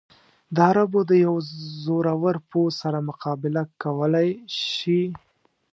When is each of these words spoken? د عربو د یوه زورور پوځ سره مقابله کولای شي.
د 0.55 0.57
عربو 0.69 0.99
د 1.09 1.11
یوه 1.25 1.41
زورور 1.83 2.35
پوځ 2.49 2.71
سره 2.81 2.99
مقابله 3.09 3.61
کولای 3.83 4.29
شي. 4.71 5.01